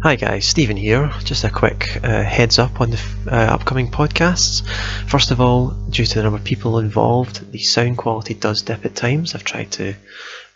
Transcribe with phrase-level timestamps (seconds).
[0.00, 1.10] Hi guys, Stephen here.
[1.24, 4.64] Just a quick uh, heads up on the uh, upcoming podcasts.
[5.08, 8.84] First of all, due to the number of people involved, the sound quality does dip
[8.84, 9.34] at times.
[9.34, 9.94] I've tried to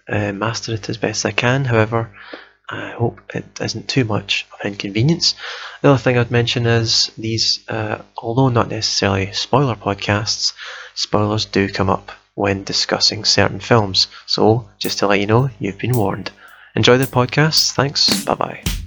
[0.08, 1.64] uh, master it as best I can.
[1.64, 2.16] However,
[2.68, 5.34] I hope it isn't too much of an inconvenience.
[5.80, 10.52] The other thing I'd mention is these, uh, although not necessarily spoiler podcasts,
[10.94, 14.06] spoilers do come up when discussing certain films.
[14.24, 16.30] So, just to let you know, you've been warned.
[16.76, 17.72] Enjoy the podcast.
[17.72, 18.24] Thanks.
[18.24, 18.81] Bye bye.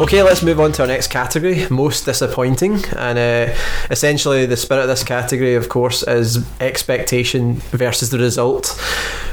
[0.00, 2.82] Okay, let's move on to our next category, most disappointing.
[2.96, 3.54] And uh,
[3.90, 8.68] essentially, the spirit of this category, of course, is expectation versus the result.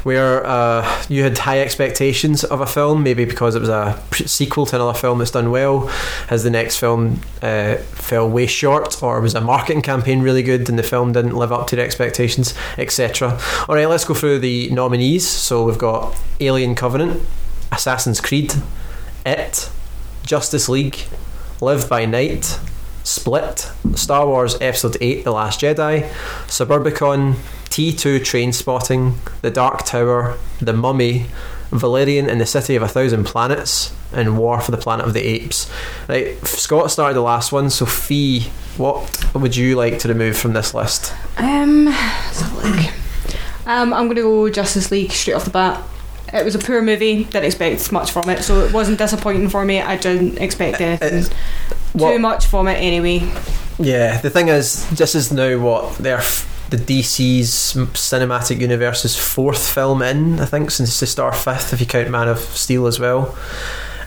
[0.03, 4.65] Where uh, you had high expectations of a film, maybe because it was a sequel
[4.65, 5.87] to another film that's done well,
[6.27, 10.67] has the next film uh, fell way short, or was a marketing campaign really good
[10.67, 13.39] and the film didn't live up to expectations, etc.
[13.69, 15.25] All right, let's go through the nominees.
[15.25, 17.25] So we've got Alien Covenant,
[17.71, 18.53] Assassin's Creed,
[19.25, 19.69] It.
[20.27, 21.05] Justice League,
[21.61, 22.59] Live by Night,
[23.03, 26.09] Split, Star Wars Episode 8 The Last Jedi,
[26.47, 27.35] Suburbicon,
[27.69, 31.27] T2 Trainspotting, The Dark Tower, The Mummy,
[31.71, 35.21] Valerian and the City of a Thousand Planets, and War for the Planet of the
[35.21, 35.71] Apes.
[36.09, 40.51] Right, Scott started the last one, so Fee, what would you like to remove from
[40.51, 41.13] this list?
[41.37, 41.87] Um.
[43.65, 45.81] Um, I'm going to go Justice League straight off the bat.
[46.33, 47.23] It was a poor movie.
[47.25, 49.81] Didn't expect much from it, so it wasn't disappointing for me.
[49.81, 51.25] I didn't expect anything
[51.93, 53.31] what- too much from it anyway.
[53.79, 59.69] Yeah, the thing is, this is now what they're f- the DC's cinematic universe's fourth
[59.71, 62.99] film in, I think, since the start fifth, if you count Man of Steel as
[62.99, 63.37] well.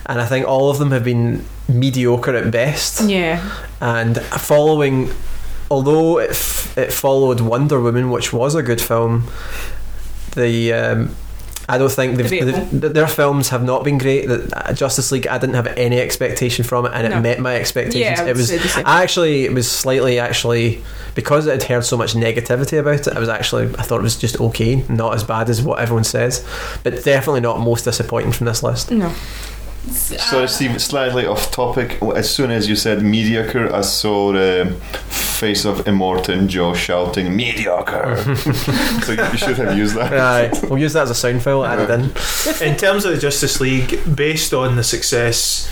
[0.05, 3.01] And I think all of them have been mediocre at best.
[3.01, 3.41] Yeah,
[3.79, 5.09] And following,
[5.71, 9.27] although it f- it followed Wonder Woman, which was a good film,
[10.35, 11.15] the um,
[11.69, 12.65] I don't think they've, Debatable.
[12.65, 14.27] they've, their films have not been great.
[14.27, 17.55] That uh, Justice League, I didn't have any expectation from it, and it met my
[17.55, 18.01] expectations.
[18.01, 18.85] Yeah, I would it was say the same.
[18.85, 20.83] I actually it was slightly actually
[21.15, 23.15] because I had heard so much negativity about it.
[23.15, 26.03] I was actually I thought it was just okay, not as bad as what everyone
[26.03, 26.45] says,
[26.83, 28.91] but definitely not most disappointing from this list.
[28.91, 29.13] no.
[29.89, 31.99] So, Steve, slightly off topic.
[32.03, 34.75] As soon as you said mediocre, I saw the
[35.41, 38.15] face of Immortan Joe shouting mediocre.
[39.03, 40.11] so you should have used that.
[40.11, 41.65] Right, we'll use that as a sound file.
[41.65, 42.01] Add it in.
[42.71, 45.67] in terms of the Justice League, based on the success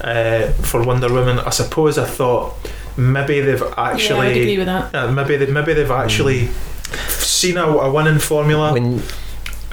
[0.00, 2.54] uh, for Wonder Woman, I suppose I thought
[2.96, 4.94] maybe they've yeah, I agree actually, with that.
[4.94, 6.48] uh, maybe they maybe they've actually
[7.08, 9.02] seen a, a winning formula, When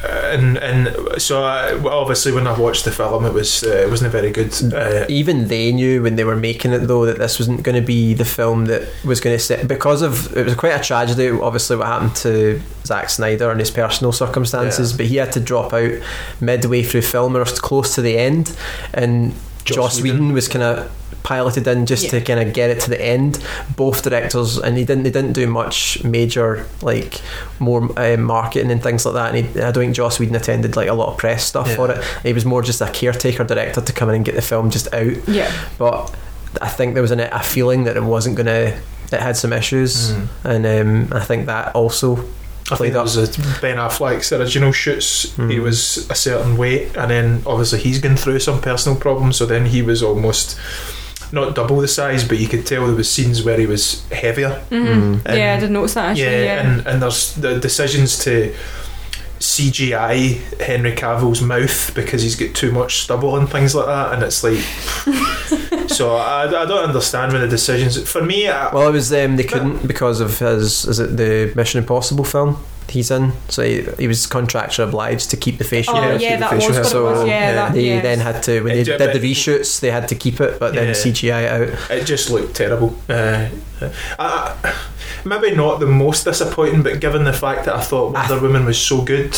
[0.04, 4.10] and and so I, obviously when I watched the film, it was uh, it wasn't
[4.10, 4.54] a very good.
[4.74, 7.86] Uh, even they knew when they were making it though that this wasn't going to
[7.86, 11.30] be the film that was going to set because of it was quite a tragedy
[11.30, 14.98] obviously what happened to Zack Snyder and his personal circumstances Yeah.
[14.98, 15.92] but he had to drop out
[16.40, 18.56] midway through film or close to the end
[18.94, 19.34] and
[19.66, 20.34] Joss Joss Whedon Whedon.
[20.34, 20.92] was kind of
[21.28, 23.32] piloted in just to kind of get it to the end
[23.76, 27.22] both directors and he didn't they didn't do much major like
[27.60, 30.76] more uh, marketing and things like that and he, I don't think Joss Whedon attended
[30.76, 31.76] like a lot of press stuff Yeah.
[31.76, 34.42] for it he was more just a caretaker director to come in and get the
[34.42, 36.16] film just out Yeah, but
[36.62, 38.80] I think there was an, a feeling that it wasn't gonna.
[39.12, 40.28] It had some issues, Mm.
[40.52, 40.66] and
[41.12, 42.18] um, I think that also
[42.72, 43.04] I think that up.
[43.06, 45.24] was uh, Ben Affleck's original shoots.
[45.36, 45.64] He Mm.
[45.64, 49.38] was a certain weight, and then obviously he's gone through some personal problems.
[49.38, 50.58] So then he was almost
[51.32, 54.52] not double the size, but you could tell there was scenes where he was heavier.
[54.70, 56.26] hmm And- yeah, I did notice that actually.
[56.26, 58.54] yeah, Yeah, and and there's the decisions to
[59.48, 64.24] CGI Henry Cavill's mouth because he's got too much stubble and things like that, and
[64.24, 64.60] it's like.
[65.90, 68.10] so I, I don't understand when the decisions.
[68.10, 71.54] For me, I, Well, it was um, they couldn't because of his is it the
[71.56, 75.96] Mission Impossible film he's in, so he, he was contractually obliged to keep the facial
[75.98, 76.16] Oh, hair.
[76.22, 76.84] yeah, the that facial was hair.
[76.84, 78.02] what so was, yeah, that- they yes.
[78.04, 80.74] then had to when they It- did the reshoots they had to keep it, but
[80.74, 81.92] then CGI it out.
[81.92, 82.96] it just looked terrible.
[83.10, 83.50] Uh,
[83.82, 84.76] I, I-
[85.28, 88.66] maybe not the most disappointing, but given the fact that I thought I- Wonder Woman
[88.66, 89.36] was so good,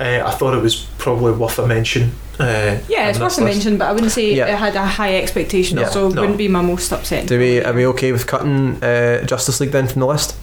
[0.00, 2.12] uh, I thought it was probably worth a mention.
[2.38, 4.46] Uh, yeah, it's worth a mention, but I wouldn't say Yeah.
[4.46, 5.88] it had a high expectation, Yeah.
[5.90, 6.20] so it No.
[6.20, 7.26] wouldn't be my most upset.
[7.26, 10.34] Do we are we okay with cutting uh, Justice League then from the list?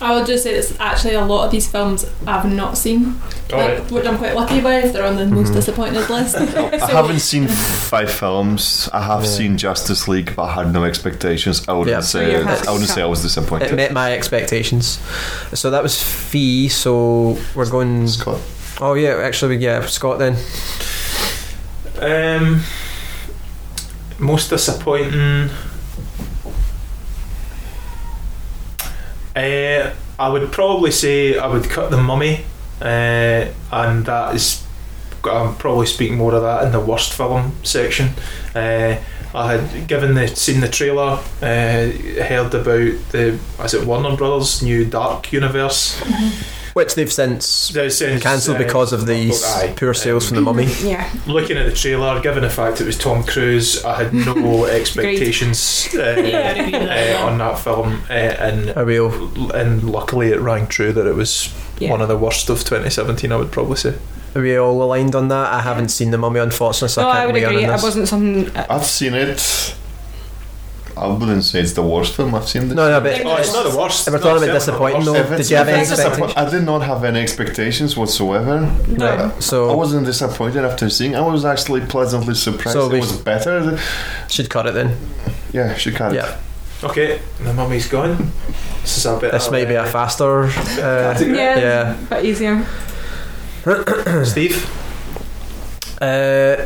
[0.00, 3.20] I would just say it's actually a lot of these films I've not seen,
[3.52, 3.80] Alright.
[3.80, 4.92] like, which I'm quite lucky with.
[4.92, 5.54] They're on the most Mhm.
[5.54, 6.36] disappointed list.
[6.36, 8.88] I haven't seen five films.
[8.92, 9.30] I have Yeah.
[9.30, 11.62] seen Justice League, but I had no expectations.
[11.68, 12.00] I wouldn't Yeah.
[12.00, 13.70] Say I wouldn't say I was disappointed.
[13.72, 14.98] It met my expectations.
[15.54, 16.68] So that was Fee.
[16.68, 18.06] So we're going.
[18.08, 18.38] Scott,
[18.80, 20.36] Oh yeah, actually, yeah, Scott then.
[21.98, 22.62] Um,
[24.18, 25.48] most disappointing.
[29.36, 32.44] Uh, I would probably say I would cut the mummy,
[32.80, 34.64] uh, and that is.
[35.24, 38.10] I'm probably speaking more of that in the worst film section.
[38.54, 38.96] Uh,
[39.34, 44.84] I had given the seen the trailer, heard about the is it Warner Brothers new
[44.84, 46.00] Dark Universe.
[46.76, 49.72] Which they've since since, cancelled uh, because of these aye.
[49.78, 50.66] poor sales Um, from the mummy.
[50.84, 51.10] Yeah.
[51.26, 55.88] looking at the trailer, given the fact it was Tom Cruise, I had no expectations
[55.94, 59.10] uh, Yeah, I'd agree with that, uh, on that film, uh, and A real.
[59.54, 61.90] and luckily it rang true that it was Yeah.
[61.92, 63.32] one of the worst of 2017.
[63.32, 63.94] I would probably say.
[64.34, 65.54] Are we all aligned on that?
[65.54, 67.64] I haven't seen the mummy, unfortunately, so no, I can't I would agree.
[67.64, 67.82] on It this.
[67.82, 68.54] wasn't something.
[68.54, 69.74] uh, I've seen it.
[70.98, 72.68] I wouldn't say it's the worst film I've seen.
[72.68, 74.06] This No, no, but Oh, it's not the worst.
[74.08, 75.24] If we're No, talking it's not disappointing, the though, worst.
[75.26, 76.54] If it's- did you have if any it's disappoint- expectations?
[76.54, 78.60] I did not have any expectations whatsoever.
[78.88, 79.06] No.
[79.16, 81.14] Right, I wasn't disappointed after seeing.
[81.14, 82.72] I was actually pleasantly surprised.
[82.78, 83.78] So it was better.
[84.28, 84.96] should cut it then.
[85.52, 86.16] Yeah, she cut it.
[86.16, 86.36] Yeah,
[86.82, 88.32] Okay, the mummy's gone.
[88.82, 89.32] This is a bit.
[89.32, 90.44] this might be a uh, faster.
[90.44, 91.96] Uh, yeah, yeah.
[92.08, 92.64] but easier.
[94.24, 94.56] Steve.
[96.00, 96.56] Uh,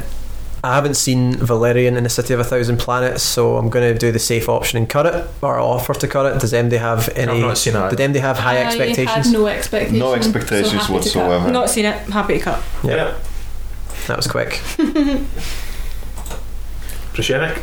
[0.62, 3.99] I haven't seen Valerian in the City of a Thousand Planets, so I'm going to
[3.99, 6.39] do the safe option and cut it, or offer to cut it.
[6.41, 7.33] Does MD have any?
[7.33, 7.97] I've not seen it.
[7.97, 9.27] Did MD have high I expectations?
[9.27, 9.99] had no expectations.
[9.99, 10.93] No expectations so happy to cut.
[11.29, 11.51] whatsoever.
[11.51, 11.97] Not seen it.
[12.11, 12.62] Happy to cut.
[12.85, 12.95] Yeah.
[12.95, 13.15] Yeah.
[14.07, 14.49] That was quick.
[17.15, 17.62] Proshenik.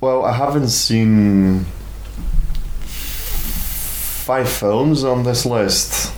[0.00, 1.64] Well, I haven't seen
[2.84, 6.14] five films on this list.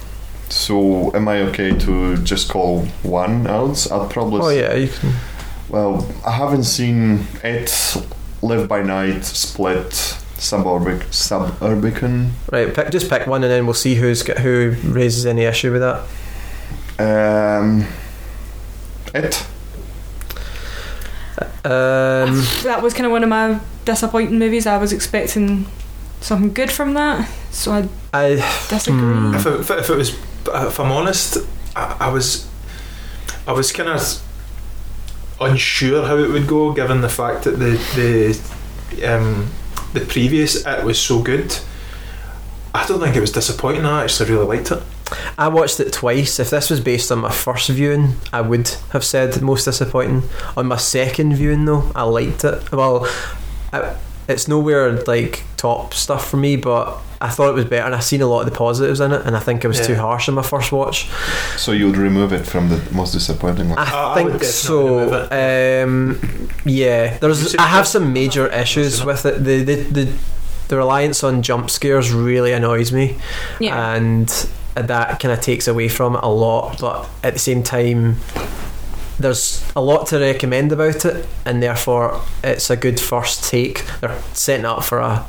[0.51, 3.91] So, am I okay to just call one out?
[3.91, 4.41] I'd probably.
[4.43, 5.13] Oh yeah, you can.
[5.71, 7.97] Well, I haven't seen it,
[8.43, 9.91] Live by Night, Split,
[10.37, 12.31] Suburbic, Suburbicon.
[12.51, 15.83] Right, pick, just pick one, and then we'll see who's who raises any issue with
[15.83, 16.03] that.
[16.99, 17.87] Um,
[19.15, 19.47] it.
[21.65, 24.67] Um, That was kind of one of my disappointing movies.
[24.67, 25.67] I was expecting
[26.21, 28.35] something good from that, so I I
[28.69, 28.99] disagree.
[29.01, 29.35] Hmm.
[29.35, 30.11] If if it- if it was,
[30.49, 31.39] if I'm honest,
[31.77, 32.47] I, I was,
[33.47, 34.01] I was kind of
[35.41, 39.51] unsure how it would go, given the fact that the the um,
[39.93, 41.57] the previous it was so good.
[42.75, 43.85] I don't think it was disappointing.
[43.85, 44.83] I actually really liked it.
[45.37, 46.39] I watched it twice.
[46.39, 50.23] If this was based on my first viewing, I would have said most disappointing.
[50.57, 52.71] On my second viewing, though, I liked it.
[52.71, 53.09] Well,
[53.73, 53.97] I,
[54.31, 58.01] it's nowhere like top stuff for me, but I thought it was better, and I
[58.01, 60.29] seen a lot of the positives in it, and I think it was too harsh
[60.29, 61.09] on my first watch.
[61.59, 63.79] So, you'd remove it from the most disappointing one.
[63.79, 65.85] I I think definitely so.
[65.85, 67.55] Um, yeah, there's.
[67.57, 69.45] I have some major issues with it.
[69.45, 70.13] The the the,
[70.69, 73.19] the reliance on jump scares really annoys me,
[73.59, 73.95] Yeah.
[73.95, 74.29] and
[74.75, 76.81] that kind of takes away from it a lot.
[76.81, 78.17] But at the same time,
[79.21, 83.85] there's a lot to recommend about it, and therefore it's a good first take.
[84.01, 85.25] They're setting up for a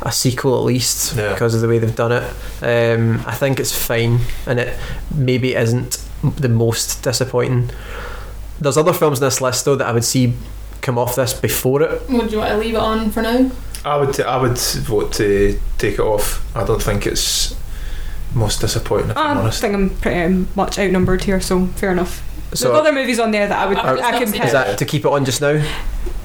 [0.00, 1.32] a sequel at least Yeah.
[1.32, 2.24] because of the way they've done it.
[2.62, 4.74] Um, I think it's fine, and it
[5.14, 7.70] maybe isn't the most disappointing.
[8.58, 10.32] There's other films in this list though that I would see
[10.80, 12.08] come off this before it.
[12.08, 13.50] Would you want to leave it on for now?
[13.84, 16.40] I would I would vote to take it off.
[16.56, 17.54] I don't think it's
[18.34, 19.10] most disappointing.
[19.10, 19.60] If I'm honest.
[19.60, 22.22] think I'm pretty much outnumbered here, so fair enough.
[22.56, 24.44] So There's other movies on there that I would Are- I can pick.
[24.44, 25.62] is that to keep it on just now?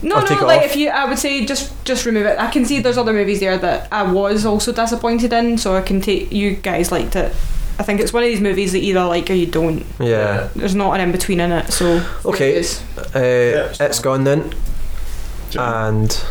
[0.04, 0.66] No, Or no, like off?
[0.66, 2.40] if you, I would say just just remove it.
[2.40, 5.82] I can see there's other movies there that I was also disappointed in, so I
[5.82, 6.32] can take.
[6.32, 7.32] You guys liked it.
[7.78, 9.86] I think it's one of these movies that either like or you don't.
[10.00, 10.50] Yeah.
[10.56, 12.52] There's not an in between in it, so Okay.
[12.52, 12.82] it is.
[13.16, 14.54] Uh, it's it's gone then,
[15.58, 16.24] and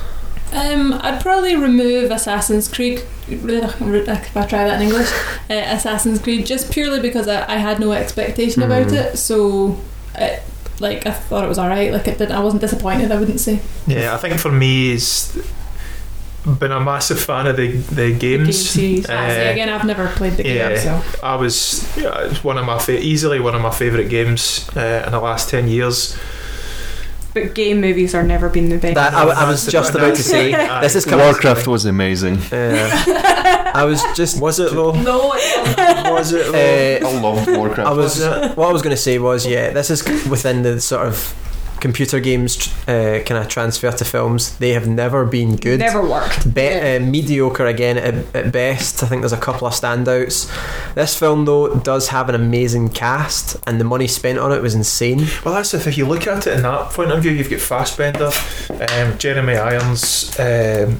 [0.52, 3.02] Um, I'd probably remove Assassin's Creed.
[3.28, 5.08] If I try that in English,
[5.50, 8.92] uh, Assassin's Creed, just purely because I, I had no expectation about Mhm.
[9.12, 9.16] it.
[9.18, 9.78] So,
[10.16, 10.42] it,
[10.80, 11.92] like I thought it was alright.
[11.92, 13.12] Like it did, I wasn't disappointed.
[13.12, 13.60] I wouldn't say.
[13.86, 15.36] Yeah, I think for me, it's
[16.58, 18.74] been a massive fan of the the games.
[18.76, 19.04] game.
[19.08, 20.78] I Uh, again, I've never played the game, yeah.
[20.78, 24.68] so I was yeah, it's one of my fa- easily one of my favourite games
[24.76, 26.16] uh, in the last ten years.
[27.32, 28.96] But game movies are never been the best.
[28.96, 30.50] that I, I was just about to say
[30.80, 31.24] this is coming.
[31.26, 32.38] Warcraft was amazing.
[32.38, 32.90] Uh,
[33.74, 34.92] I was just Was it though?
[34.92, 35.32] no.
[35.34, 37.88] It Was it Uh, I loved Warcraft.
[37.90, 38.20] I was
[38.56, 41.34] what I was going to say was yeah, this is within the sort of
[41.80, 45.80] computer games uh, kind of transfer to films, they have never been good.
[45.80, 46.52] Never worked.
[46.54, 46.98] Be- Yeah.
[47.00, 49.02] uh, mediocre again at, at best.
[49.02, 50.48] I think there's a couple of standouts.
[50.94, 54.74] This film, though, does have an amazing cast, and the money spent on it was
[54.74, 55.26] insane.
[55.44, 57.60] Well, that's if, if you look at it in that point of view, you've got
[57.60, 58.30] Fassbender,
[58.92, 60.98] um, Jeremy Irons, um,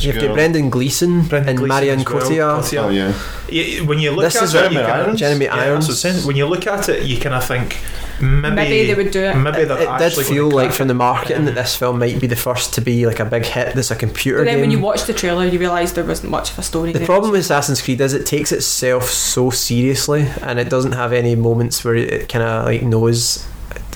[0.00, 0.28] You've girl.
[0.28, 2.06] got Brendan Gleeson Brendan and Gleeson Marion well.
[2.20, 2.78] Cotillard.
[2.78, 3.12] Oh yeah.
[3.48, 5.20] Yeah, when you look This at is it, Jeremy you kinda- Irons?
[5.20, 5.86] Jeremy Yeah, Irons.
[5.88, 6.26] that's what I'm saying.
[6.26, 7.76] When you look at it, you kind of think
[8.20, 9.34] maybe, Maybe they would do it.
[9.36, 10.98] Maybe It, they're it did feel like from the it.
[10.98, 13.74] marketing that this film might be the first to be like a big hit.
[13.74, 14.60] That's a computer But then game.
[14.62, 16.92] when you watch the trailer, you realise there wasn't much of a story.
[16.92, 17.06] the there.
[17.06, 21.34] problem with Assassin's Creed is it takes itself so seriously, and it doesn't have any
[21.34, 23.46] moments where it kind of like knows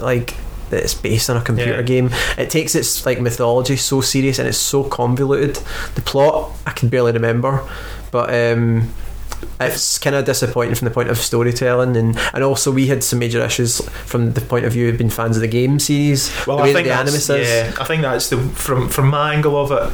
[0.00, 0.34] like
[0.70, 1.82] that it's based on a computer Yeah.
[1.82, 2.10] game.
[2.36, 5.56] It takes its like mythology so serious, and it's so convoluted.
[5.94, 7.66] The plot I can barely remember,
[8.10, 8.92] but um,
[9.60, 13.18] it's kind of disappointing from the point of storytelling, and and also we had some
[13.18, 16.30] major issues from the point of view of being fans of the game series.
[16.46, 17.48] Well, the I think that the that's, animus is.
[17.48, 19.92] yeah, I think that's the from from my angle of it.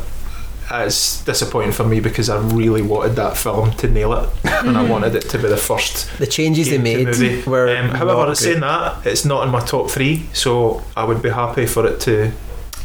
[0.71, 4.83] It's disappointing for me because I really wanted that film to nail it, and I
[4.89, 6.09] wanted it to be the first.
[6.19, 7.43] The changes they made movie.
[7.43, 7.77] were.
[7.77, 8.69] Um, however, not saying great.
[8.69, 12.33] that, it's not in my top three, so I would be happy for it to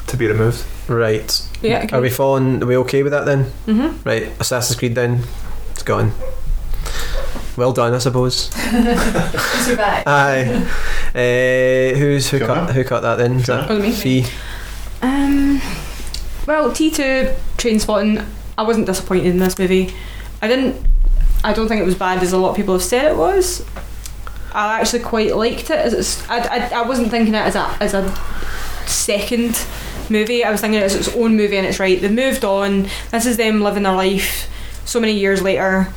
[0.08, 0.66] to be removed.
[0.90, 1.42] right.
[1.62, 1.84] Yeah.
[1.84, 1.98] Okay.
[1.98, 2.62] Are we following?
[2.64, 3.46] Are we okay with that then?
[3.66, 4.08] Mm-hmm.
[4.08, 5.22] Right, Assassin's Creed then.
[5.72, 6.12] It's gone.
[7.60, 8.44] Well done, I suppose.
[9.66, 10.04] Survive.
[10.08, 10.66] Aye.
[11.14, 12.54] Uh, who's who Fiona?
[12.68, 13.34] cut who cut that then?
[13.34, 13.92] Is that Oh, me.
[13.92, 14.26] Fee?
[15.02, 15.60] Um,
[16.48, 18.26] well, T2 Trainspotting,
[18.58, 19.94] I wasn't disappointed in this movie.
[20.42, 20.78] I didn't.
[21.44, 23.66] I don't think it was bad as a lot of people have said it was.
[24.54, 25.80] I actually quite liked it.
[25.80, 28.10] As it's, I, I, I wasn't thinking it as a as a
[28.88, 29.66] second
[30.10, 30.46] movie.
[30.46, 32.00] I was thinking it as its own movie and it's right.
[32.00, 32.88] They've moved on.
[33.12, 34.50] This is them living their life
[34.86, 35.88] so many years later,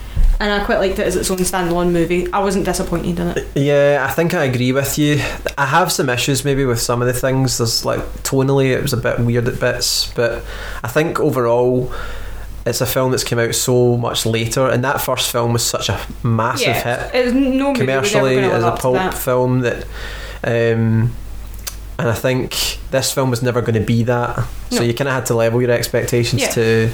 [0.42, 2.30] and I quite liked it as its own standalone movie.
[2.32, 3.46] I wasn't disappointed in it.
[3.54, 5.14] Yeah, I think I agree with you.
[5.56, 7.58] I have some issues maybe with some of the things.
[7.58, 10.42] There's like tonally it was a bit weird at bits, but
[10.82, 11.92] I think overall
[12.66, 15.88] it's a film that's come out so much later and that first film was such
[15.88, 17.10] a massive hit.
[17.14, 19.14] It no movie was ever commercially as a pulp that.
[19.14, 19.84] film that
[20.44, 21.12] um
[21.98, 24.82] and I think this film was never going to be that so No.
[24.82, 26.48] you kind of had to level your expectations Yeah.
[26.50, 26.90] to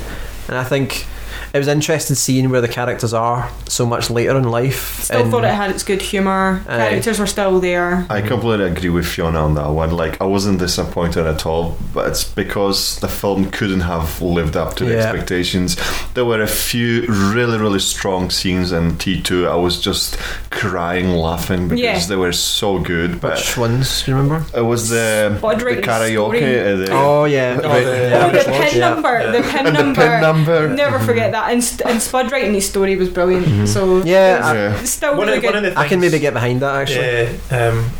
[0.48, 1.06] and I think
[1.54, 5.30] it was interesting seeing where the characters are so much later in life Still and
[5.30, 6.62] thought it had its good humour.
[6.66, 8.06] Characters were still there.
[8.10, 9.90] I completely agree with Fiona on that one.
[9.92, 14.74] Like, I wasn't disappointed at all, but it's because the film couldn't have lived up
[14.76, 14.98] to the Yeah.
[15.10, 15.76] expectations.
[16.14, 19.48] There were a few really, really strong scenes in T2.
[19.48, 20.16] I was just
[20.50, 22.06] crying, laughing because Yeah.
[22.08, 23.20] they were so good.
[23.20, 25.46] But which ones do you remember it was the, the
[25.82, 26.42] karaoke.
[26.42, 28.26] uh, the, oh yeah Oh, right, the- yeah.
[28.26, 28.88] Oh, the pin Yeah.
[28.90, 30.68] number, the pin and the pin number.
[30.68, 31.50] Never forget that.
[31.52, 33.68] And, St- and Spud writing his story was brilliant.
[33.68, 34.80] So Yeah, it's- Yeah.
[34.80, 35.64] it's still One really of, one good.
[35.64, 37.90] of the I can maybe get behind that actually Yeah, um,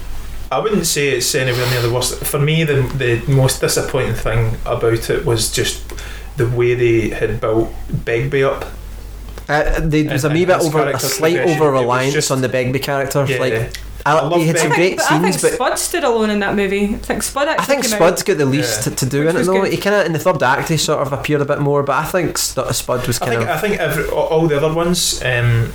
[0.50, 2.24] I wouldn't say it's anywhere near the worst.
[2.24, 5.80] For me, the the most disappointing thing about it was just
[6.38, 7.68] the way they had built
[8.04, 8.64] Begbie up.
[9.48, 12.48] Uh, they, there was a And- wee bit over a slight over reliance on the
[12.48, 13.24] Begbie character.
[13.28, 13.70] Yeah, Like
[14.14, 14.76] I, I love he had some Begbie.
[14.88, 16.94] great but I think but Spud stood alone in that movie.
[16.94, 18.26] I think Spud actually I think Spud's out.
[18.26, 18.90] got the least Yeah.
[18.94, 19.62] to, to do Which in it though.
[19.62, 19.72] good.
[19.72, 21.96] He kind of in the third act he sort of appeared a bit more, but
[21.96, 24.72] I think Spud was I kind think of I think every, all all the other
[24.72, 25.22] ones.
[25.24, 25.72] Um,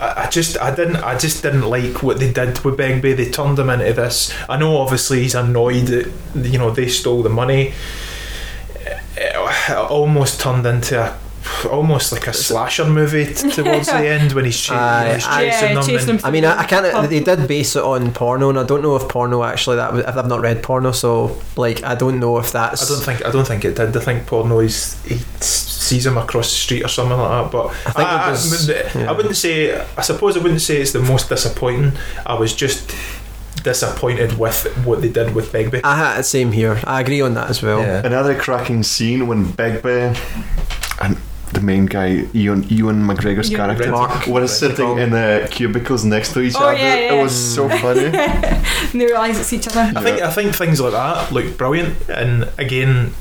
[0.00, 3.14] I I just I didn't I just didn't like what they did with Begbie.
[3.14, 4.32] They turned him into this.
[4.48, 7.72] I know obviously he's annoyed that you know they stole the money.
[9.18, 11.18] It almost turned into a
[11.70, 15.44] almost like a slasher movie t- towards the end when he's, ch- Aye, he's aye.
[15.50, 15.84] chasing Yeah, them.
[15.86, 17.10] chasing and- them I mean, I, I can't.
[17.10, 19.92] They did base it on porno, and I don't know if porno actually that.
[19.92, 22.82] Was, if I've not read porno, so like I don't know if that's.
[22.90, 23.96] I don't think I don't think it did.
[23.96, 25.46] I think porno is he s-
[25.86, 27.52] sees him across the street or something like that.
[27.52, 29.10] But I think I, it was- I, yeah.
[29.10, 29.80] I wouldn't say.
[29.96, 31.92] I suppose I wouldn't say it's the most disappointing.
[32.24, 32.94] I was just
[33.62, 35.80] disappointed with what they did with Begbie.
[35.82, 36.78] I had same here.
[36.84, 37.80] I agree on that as well.
[37.80, 38.06] Yeah.
[38.06, 40.16] Another cracking scene when Begbie and
[41.56, 44.26] the main guy, Ewan, Ewan McGregor's Ewan character, Mark.
[44.26, 46.78] were sitting in the cubicles next to each Oh, other.
[46.78, 47.12] yeah, yeah.
[47.14, 48.04] It was so funny.
[48.06, 49.92] and they realise it's each other.
[49.96, 53.12] I think I think things like that look brilliant, and again,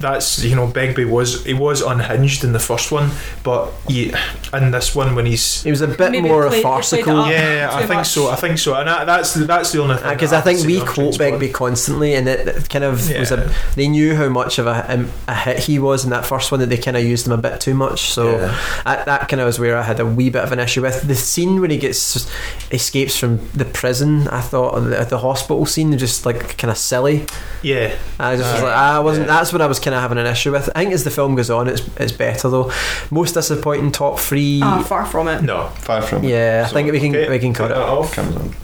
[0.00, 3.10] that's you know Begbie was he was unhinged in the first one,
[3.42, 4.12] but he,
[4.52, 7.16] in this one when he's It was a bit Maybe more played- played farcical.
[7.20, 7.30] up.
[7.30, 8.08] yeah, I think much.
[8.08, 8.30] so.
[8.30, 10.10] I think so, and I, that's that's the only thing.
[10.12, 11.18] Because I think we quote Trainspotting.
[11.18, 13.52] Begbie constantly, and it, it kind of was a.
[13.76, 16.60] They knew how much of a, um, a hit he was in that first one
[16.60, 18.10] that they kind of used him a bit too much.
[18.10, 18.58] So Yeah.
[18.84, 21.02] that, that kind of was where I had a wee bit of an issue with
[21.02, 22.28] the scene when he gets
[22.72, 24.28] escapes from the prison.
[24.28, 27.26] I thought the, the hospital scene was just like kind of silly.
[27.62, 29.26] Yeah, I just was Uh, like, ah, I wasn't.
[29.26, 29.34] yeah.
[29.36, 30.68] That's what I was kind of having an issue with.
[30.74, 32.72] I think as the film goes on, it's it's better though.
[33.10, 34.60] Most disappointing top three.
[34.62, 35.42] Ah, far from it.
[35.42, 35.68] no.
[35.80, 36.28] Far from it.
[36.30, 37.74] yeah, I So, think we can Okay, we can cut it.
[37.74, 38.12] that off.
[38.14, 38.54] Comes on.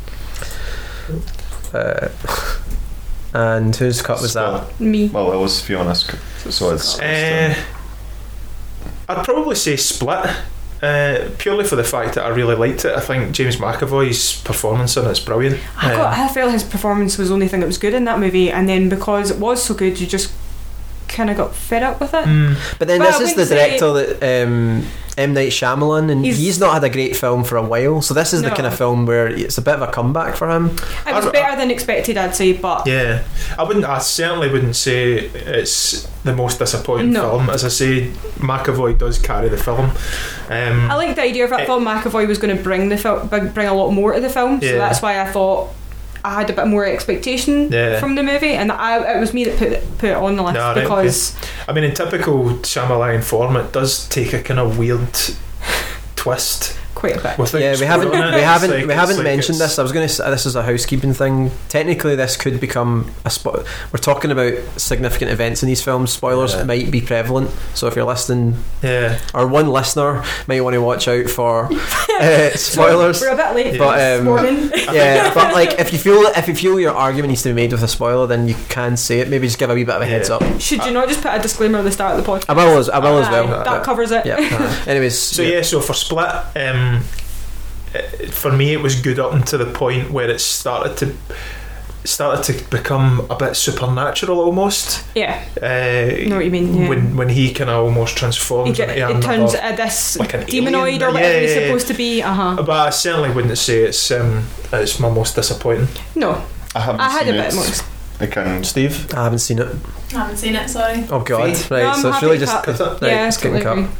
[1.74, 2.08] Uh,
[3.34, 4.80] And whose cut was that?
[4.80, 5.08] Me.
[5.08, 6.06] Well, it was Fiona's.
[6.06, 6.98] c- So it's.
[6.98, 7.54] Uh,
[9.10, 10.30] I'd probably say Split.
[10.82, 12.96] Uh, purely for the fact that I really liked it.
[12.96, 15.58] I think James McAvoy's performance in it's brilliant.
[15.76, 18.18] I, got, I felt his performance was the only thing that was good in that
[18.18, 20.32] movie, and then because it was so good, you just
[21.16, 22.24] kind of got fed up with it.
[22.24, 22.56] Mm.
[22.78, 24.84] But then Well, I this is the wouldn't say- director that um,
[25.18, 28.02] M Night Shyamalan, and he's, He's- not had a great film for a while.
[28.02, 30.50] So this is the kind of film where it's a bit of a comeback for
[30.50, 30.66] him.
[31.06, 33.22] It was I- better than expected, I'd say, but Yeah,
[33.58, 33.86] I wouldn't.
[33.86, 37.30] I certainly wouldn't say it's the most disappointing No.
[37.30, 37.48] film.
[37.50, 39.90] As I say, McAvoy does carry the film.
[40.50, 41.54] Um, I like the idea of it.
[41.54, 41.66] I Eh.
[41.66, 44.60] thought McAvoy was going to bring the film, bring a lot more to the film,
[44.60, 44.76] so Yeah.
[44.78, 45.70] that's why I thought
[46.26, 48.00] I had a bit more expectation Yeah.
[48.00, 50.42] from the movie, and I, it was me that put it, put it on the
[50.42, 51.36] list No, right, because
[51.68, 55.08] I mean, in typical Shyamalan form, it does take a kind of weird
[56.16, 56.76] twist.
[56.96, 57.38] Quite a bit.
[57.38, 59.78] With Yeah, we haven't we haven't like- we haven't like mentioned it's- this.
[59.78, 61.52] I was going to say this is a housekeeping thing.
[61.68, 63.64] Technically, this could become a spot.
[63.92, 66.10] We're talking about significant events in these films.
[66.12, 66.64] Spoilers Yeah.
[66.64, 71.06] might be prevalent, so if you're listening, Yeah, or one listener might want to watch
[71.06, 71.68] out for
[72.20, 73.20] uh, spoilers.
[73.20, 74.70] We're a bit late But this um, morning.
[74.92, 77.72] yeah, but like if you feel if you feel your argument needs to be made
[77.72, 79.28] with a spoiler, then you can say it.
[79.28, 80.36] Maybe just give a wee bit of a heads Yeah.
[80.36, 80.60] up.
[80.60, 82.44] Should you not just put a disclaimer at the start of the podcast?
[82.48, 83.46] I will as I will as well.
[83.64, 84.24] That covers it.
[84.24, 84.36] Yeah.
[84.86, 86.26] Anyways, So yeah, so for Split,
[86.56, 86.85] um,
[87.94, 91.12] it- for me it was good up until the point where it started to
[92.04, 95.02] started to become a bit supernatural almost.
[95.16, 96.82] Yeah, Uh, know what you mean.
[96.82, 96.88] Yeah.
[96.88, 100.16] When when he kind of almost He transforms get, into it another- turns into this
[100.16, 101.02] like an demonoid alien.
[101.02, 101.66] or whatever Yeah, he's yeah, yeah.
[101.66, 102.22] supposed to be.
[102.22, 102.62] Uh huh.
[102.62, 105.88] But I certainly wouldn't say it's um, it's my most disappointing.
[106.14, 106.42] No,
[106.76, 107.54] I haven't I had a seen bit it.
[107.56, 107.64] more.
[108.20, 108.64] I can.
[108.64, 109.68] Steve, I haven't seen it.
[110.14, 110.70] I haven't seen it.
[110.70, 111.04] Sorry.
[111.10, 111.74] Oh god, Fee?
[111.74, 111.82] right.
[111.96, 112.76] No, so it's really just cut.
[112.78, 113.10] cut right.
[113.10, 113.92] yeah, it's getting totally cut.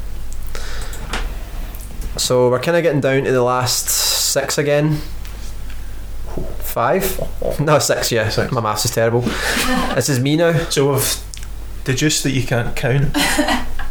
[2.17, 2.21] Agree.
[2.23, 4.99] So we're kind of getting down to the last six again.
[6.59, 7.21] Five?
[7.61, 8.13] No, six.
[8.13, 8.53] Yeah, Six.
[8.53, 9.23] my maths is terrible.
[9.95, 10.53] this is me now.
[10.69, 11.17] So we've
[11.85, 13.17] deduced that you can't count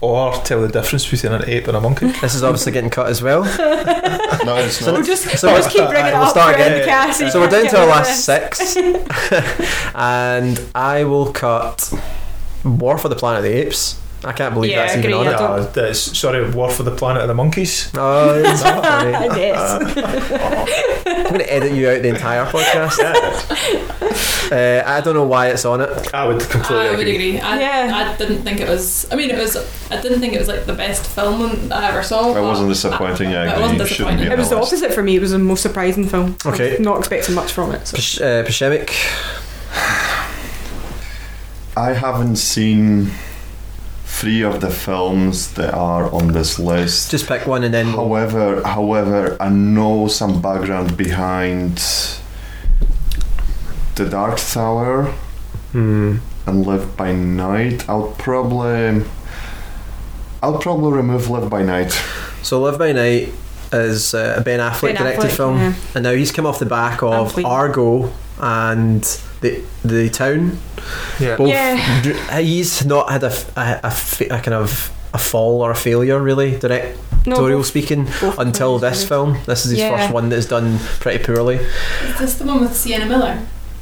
[0.01, 2.12] or tell the difference between an ape and a monkey.
[2.22, 3.44] This is obviously getting cut as well.
[3.44, 5.08] No, it's So- We'll not.
[5.08, 6.79] just, So we'll we'll- just keep bringing it we'll up start throughout again.
[6.82, 7.22] the cast.
[7.22, 8.75] you So we're down to our last six,
[9.96, 11.91] and I will cut
[12.63, 14.00] War for the Planet of the Apes.
[14.24, 15.32] I can't believe Yeah, that's even agree, on it.
[15.40, 17.92] No, that's sorry, War for the Planet of the Monkeys.
[17.96, 19.12] Oh, it's not funny.
[19.40, 19.72] yes.
[21.06, 22.98] I'm going to edit you out the entire podcast.
[24.51, 26.14] Uh, I don't know why it's on it.
[26.14, 27.16] I would completely I would agree.
[27.38, 27.40] agree.
[27.40, 27.96] I, Yeah.
[27.96, 29.06] I didn't think it was.
[29.12, 29.56] I mean, it was.
[29.92, 32.36] I didn't think it was like the best film that I ever saw.
[32.36, 33.28] It wasn't disappointing.
[33.36, 33.62] I It agree.
[33.62, 34.32] wasn't It shouldn't disappointing.
[34.32, 34.74] It was the list.
[34.74, 35.16] opposite for me.
[35.18, 36.36] It was the most surprising film.
[36.46, 36.78] I was Okay.
[36.82, 37.88] not expecting much from it.
[37.88, 37.96] So.
[37.98, 38.90] Pish- uh, Pishemik.
[41.78, 43.12] I haven't seen
[44.20, 47.12] three of the films that are on this list.
[47.12, 51.78] Just pick one and then However, however, I know some background behind
[53.96, 55.14] the Dark Tower
[55.72, 56.18] Hmm.
[56.48, 57.88] and Live by Night.
[57.90, 59.04] I'll probably,
[60.42, 61.92] I'll probably remove Live by Night.
[62.42, 63.34] So Live by Night
[63.74, 65.74] is uh, a Ben Affleck Ben directed Affleck, film, yeah.
[65.96, 67.46] and now he's come off the back of Affleck.
[67.46, 69.04] Argo and
[69.46, 70.58] the the Town.
[71.20, 71.36] Yeah.
[71.38, 72.40] Both, Yeah.
[72.40, 75.75] he's not had a, f- a, a fa- a kind of a fall or a
[75.75, 79.38] failure really directorial both- speaking both until movies this were- film.
[79.46, 79.98] This is his Yeah.
[79.98, 81.55] first one that is done pretty poorly.
[81.55, 83.40] Is this the one with Sienna Miller?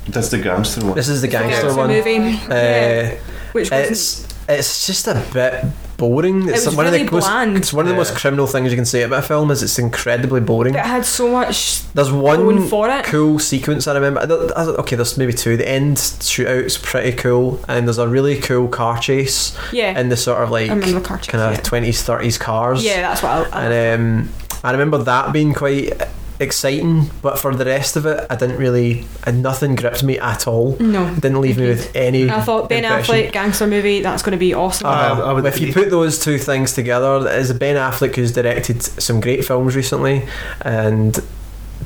[0.07, 0.95] That's the gangster one.
[0.95, 1.89] This is the It's the gangster Gangster one.
[1.89, 2.37] movie.
[2.49, 3.11] yeah.
[3.13, 3.23] Uh,
[3.53, 5.65] Which was it's it's just a bit
[5.97, 6.49] boring.
[6.49, 7.57] It's was one really of the most, bland.
[7.57, 9.79] It's one of the most criminal things you can say about a film is it's
[9.79, 10.73] incredibly boring.
[10.75, 13.05] it had so much There's going one for it.
[13.05, 14.19] cool sequence I remember.
[14.21, 15.55] I don't- I don't- Okay, there's maybe two.
[15.55, 19.97] The end shootout's pretty cool, and there's a really cool car chase Yeah.
[19.99, 21.61] in the sort of like I remember the car chase, kind of yeah.
[21.61, 22.83] twenties, thirties cars.
[22.83, 24.29] yeah, that's what I, I and um,
[24.63, 25.91] I remember that being quite
[26.39, 29.05] exciting, but for the rest of it, I didn't really.
[29.25, 30.75] And nothing gripped me at all.
[30.79, 31.13] no.
[31.15, 32.29] Didn't leave me with any.
[32.29, 33.15] I thought Ben impression.
[33.15, 34.01] Affleck gangster movie.
[34.01, 34.87] That's going to be awesome.
[34.87, 38.31] Uh, I would if you put those two things together, it is Ben Affleck who's
[38.31, 40.27] directed some great films recently,
[40.61, 41.17] and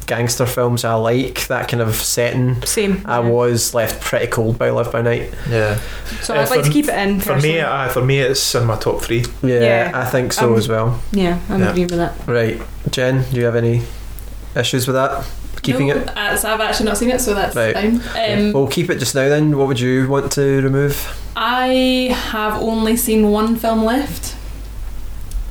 [0.06, 2.62] gangster films I like that kind of setting.
[2.64, 3.02] Same.
[3.06, 3.30] I yeah.
[3.30, 5.34] was left pretty cold by Live by Night.
[5.50, 5.80] Yeah.
[6.22, 7.20] So Uh, I'd like to keep it in.
[7.20, 7.62] For me, personally.
[7.62, 9.26] uh, for me, it's in my top three.
[9.44, 9.92] Yeah, Yeah.
[9.94, 11.02] I think so Um, as well.
[11.12, 11.70] yeah, I'm Yeah.
[11.72, 12.14] agreeing with that.
[12.28, 13.82] Right, Jen, do you have any
[14.60, 15.26] issues with that?
[15.62, 16.08] Keeping no, it.
[16.18, 17.74] Uh, so I've actually not seen it, so that's Right.
[17.74, 18.02] fine.
[18.16, 19.28] Um, We'll keep it just now.
[19.28, 20.96] Then, what would you want to remove?
[21.36, 24.36] I have only seen one film left,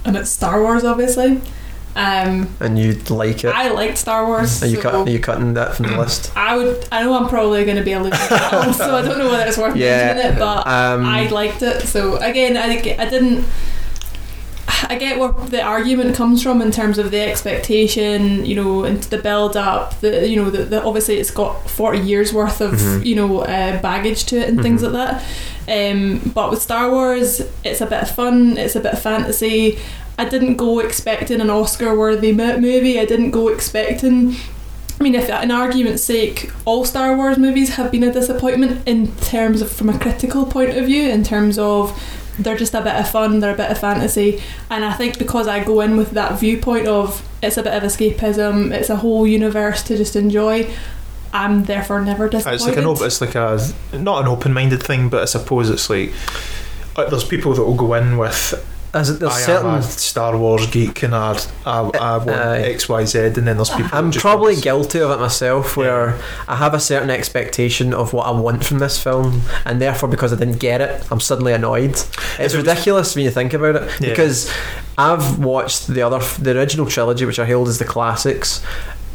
[0.04, 1.40] and it's Star Wars, obviously.
[1.96, 3.54] Um, And you'd like it?
[3.54, 4.62] I liked Star Wars.
[4.62, 6.30] Are you, so cut, are you cutting that from the list?
[6.36, 6.86] I would.
[6.92, 8.34] I know I'm probably going to be a loser, so
[8.96, 10.38] I don't know whether it's worth Yeah, mentioning it.
[10.38, 11.82] But Um, I liked it.
[11.86, 13.44] So again, I I didn't.
[14.88, 19.02] I get where the argument comes from in terms of the expectation, you know, and
[19.04, 19.98] the build up.
[20.00, 23.04] The you know, the, the obviously it's got forty years worth of Mhm.
[23.04, 24.92] you know uh, baggage to it and things Mhm.
[24.92, 25.22] like that.
[25.68, 28.56] Um, but with Star Wars, it's a bit of fun.
[28.56, 29.78] It's a bit of fantasy.
[30.18, 32.98] I didn't go expecting an Oscar-worthy movie.
[32.98, 34.36] I didn't go expecting.
[34.98, 39.12] I mean, if in argument's sake, all Star Wars movies have been a disappointment in
[39.16, 41.92] terms of from a critical point of view, in terms of
[42.38, 45.48] they're just a bit of fun, they're a bit of fantasy, and I think because
[45.48, 49.26] I go in with that viewpoint of it's a bit of escapism, it's a whole
[49.26, 50.68] universe to just enjoy.
[51.32, 52.56] I'm therefore never disappointed.
[52.56, 53.58] It's like an op- it's like a
[53.92, 56.12] not an open-minded thing, but I suppose it's like
[56.96, 58.54] uh, there's people that will go in with
[58.96, 59.66] As there's I certain.
[59.70, 62.58] am a Star Wars geek and I, I, I want uh, Aye.
[62.62, 63.90] X Y Z, and then there's people.
[63.92, 67.92] I'm that just probably want- guilty of it myself, where I have a certain expectation
[67.94, 71.20] of what I want from this film, and therefore, because I didn't get it, I'm
[71.20, 71.90] suddenly annoyed.
[71.90, 74.10] It's it was- ridiculous when you think about it, Yeah.
[74.10, 74.50] because
[74.98, 78.62] I've watched the other, the original trilogy, which I hailed as the classics.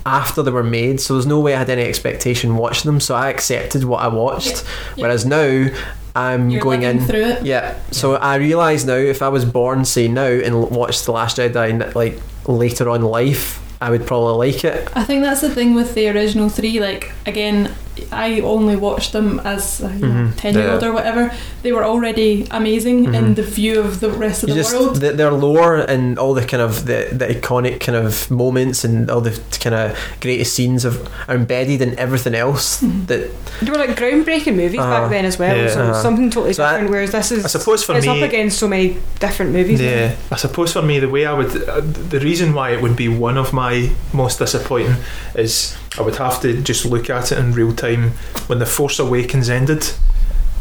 [0.06, 3.16] After they were made, so there's no way I had any expectation watching them, so
[3.16, 4.64] I accepted what I watched.
[4.96, 5.04] Yeah.
[5.04, 5.68] Whereas now,
[6.16, 7.46] I'm You're going in through it.
[7.46, 11.38] yeah, so I realise now if I was born, say now, and watched The Last
[11.38, 14.90] Jedi like later on in life, I would probably like it.
[14.96, 16.80] I think that's the thing with the original three.
[16.80, 17.74] Like again,
[18.12, 20.36] I only watched them as a Mhm.
[20.38, 20.90] ten year old Yeah.
[20.90, 21.32] or whatever.
[21.64, 23.36] They were already amazing in Mhm.
[23.36, 24.96] the view of the rest of You the just world.
[25.02, 29.10] the, their lore and all the kind of the, the iconic kind of moments and
[29.12, 30.94] all the kind of greatest scenes of
[31.28, 32.82] are embedded in everything else.
[32.82, 33.08] Mhm.
[33.08, 33.22] That
[33.62, 35.56] They were like groundbreaking movies Uh, back then as well.
[35.56, 35.68] yeah.
[35.74, 36.92] so Uh, something totally so I- different.
[36.92, 39.80] whereas this is I suppose for it's me, up against so many different movies.
[39.80, 39.86] now.
[39.90, 42.96] Yeah, I suppose for me, the way I would, uh, the reason why it would
[42.96, 44.96] be one of my most disappointing
[45.36, 48.12] is I would have to just look at it in real time.
[48.48, 49.92] When The Force Awakens ended,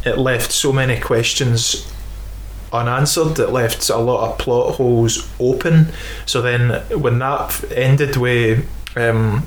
[0.05, 1.91] it left so many questions
[2.73, 3.39] unanswered.
[3.39, 5.93] It left a lot of plot holes open.
[6.27, 8.67] So then, when that ended with
[8.97, 9.47] um,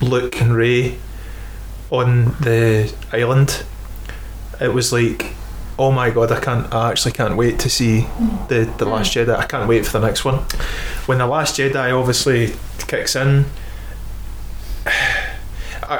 [0.00, 0.98] Luke and Rey
[1.90, 3.64] on the island,
[4.60, 5.34] it was like,
[5.78, 8.06] oh my god, I can't, I actually can't wait to see
[8.48, 9.36] the the Last Jedi.
[9.36, 10.44] I can't wait for the next one.
[11.06, 12.54] When the Last Jedi obviously
[12.86, 13.46] kicks in,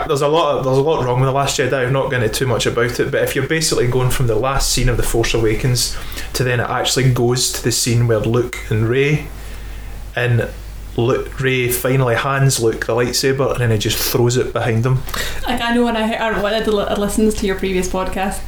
[0.06, 1.86] There's a lot of, there's a lot wrong with the Last Jedi.
[1.86, 4.34] I'm not going to too much about it, but if you're basically going from the
[4.34, 5.96] last scene of the Force Awakens
[6.34, 9.26] to then it actually goes to the scene where Luke and Rey
[10.14, 10.48] and.
[10.98, 15.02] Luke, Rey finally hands Luke the lightsaber and then he just throws it behind them.
[15.46, 18.40] Like I know when I, when I listened to your previous podcast,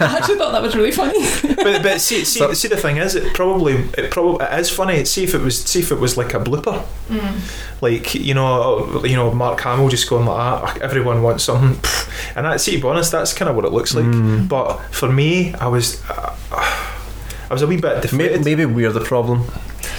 [0.12, 1.18] I actually thought that was really funny.
[1.56, 4.70] but but see see, So- see the thing is it probably it probably it is
[4.70, 5.04] funny.
[5.04, 6.84] See if it was see if it was like a blooper.
[7.80, 10.82] like you know, you know, Mark Hamill just going like that.
[10.82, 11.78] Everyone wants something,
[12.36, 12.60] and that.
[12.60, 14.04] See, to be honest, that's kind of what it looks like.
[14.04, 14.48] Mm.
[14.48, 19.00] But for me, I was, uh, I was a wee bit Maybe, maybe we're the
[19.00, 19.46] problem.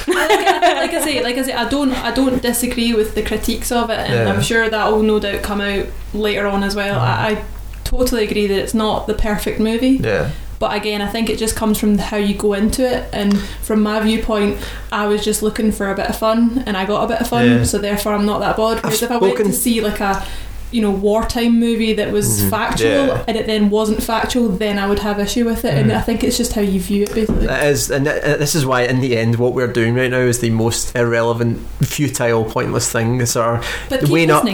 [0.08, 3.22] like, I, like I say, like I say, I don't, I don't disagree with the
[3.24, 4.34] critiques of it, and Yeah.
[4.34, 7.00] I'm sure that will no doubt come out later on as well.
[7.00, 7.44] I, I
[7.90, 11.56] totally agree that it's not the perfect movie, Yeah, but again, I think it just
[11.56, 14.58] comes from how you go into it, and from my viewpoint,
[14.92, 17.28] I was just looking for a bit of fun, and I got a bit of
[17.28, 17.64] fun, Yeah.
[17.64, 18.84] so therefore I'm not that bothered.
[18.84, 20.26] Whereas if I went to see like a
[20.72, 22.50] you know wartime movie that was Mhm.
[22.50, 23.24] factual Yeah.
[23.28, 25.98] and it then wasn't factual then I would have issue with it and Mhm.
[25.98, 28.66] I think it's just how you view it basically That is, and th- this is
[28.66, 32.88] why, in the end, what we're doing right now is the most irrelevant, futile, pointless
[32.92, 33.18] thing.
[33.18, 33.62] This are
[34.10, 34.46] weighing up-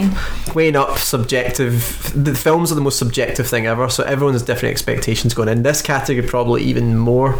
[0.54, 2.12] weighing up subjective.
[2.14, 5.62] The films are the most subjective thing ever, so everyone has different expectations going in.
[5.64, 7.38] This category probably even more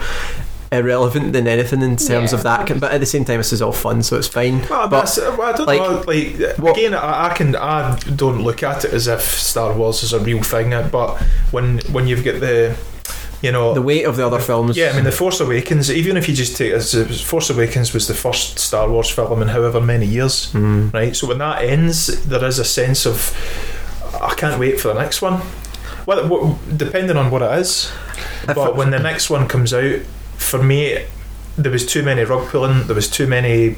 [0.77, 2.39] irrelevant than anything in terms Yeah.
[2.39, 2.81] of that.
[2.81, 4.65] But at the same time, this is all fun, so it's fine.
[4.71, 6.05] well, But, but, I don't like, know.
[6.07, 10.03] Like what- again, I, I can I don't look at it as if Star Wars
[10.03, 10.73] is a real thing.
[10.75, 11.17] uh, But
[11.51, 12.77] when when you've got the
[13.43, 14.77] you know the weight of the other films.
[14.77, 17.93] Yeah, I mean, The Force Awakens, even if you just take as as Force Awakens
[17.93, 20.93] was the first Star Wars film in however many years, Mm.
[20.95, 21.15] right?
[21.15, 23.33] So when that ends, there is a sense of,
[24.23, 25.41] I can't wait for the next one.
[26.07, 27.91] Well, depending on what it is.
[28.49, 30.01] If But it- when the next one comes out,
[30.37, 31.05] for me,
[31.57, 33.77] there was too many rug pulling, there was too many.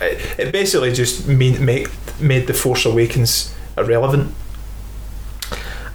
[0.00, 1.88] It, it basically just mean, make,
[2.20, 4.34] made The Force Awakens irrelevant.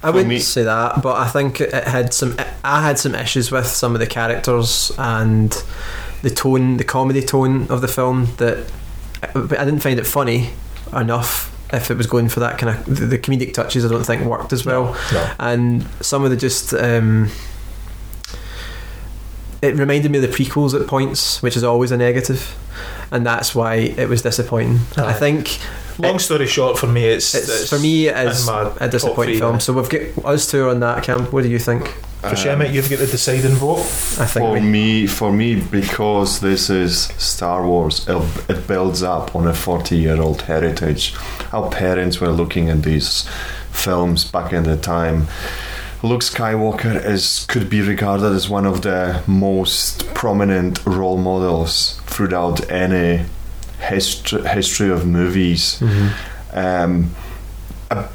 [0.02, 2.36] I wouldn't me- say that, but I think it had some.
[2.62, 5.50] I had some issues with some of the characters and
[6.22, 8.28] the tone, the comedy tone of the film.
[8.36, 8.70] That
[9.34, 10.50] I didn't find it funny
[10.92, 11.52] enough.
[11.72, 14.22] If it was going for that kind of the, the comedic touches, I don't think
[14.22, 14.96] worked as well.
[15.12, 15.32] No.
[15.40, 16.72] And some of the just.
[16.74, 17.30] Um,
[19.62, 22.56] it reminded me of the prequels at points, which is always a negative,
[23.10, 24.78] and that's why it was disappointing.
[24.96, 25.58] I think
[25.98, 29.54] Long story short, for me, it's, it's, for me it is a disappointing three, film.
[29.54, 29.58] yeah.
[29.58, 31.32] So we've got us two on that camp.
[31.32, 31.94] What do you think?
[32.20, 33.78] for Shemek, um, you've got the deciding vote.
[33.78, 39.02] I think For we, me, for me, because this is Star Wars, it, it builds
[39.02, 41.14] up on a 40-year-old heritage.
[41.52, 43.28] Our parents were looking at these
[43.70, 45.28] films back in the time.
[46.02, 52.70] Luke Skywalker is could be regarded as one of the most prominent role models throughout
[52.70, 53.24] any
[53.80, 55.82] history history of movies.
[56.52, 57.10] Um,
[57.90, 58.08] uh,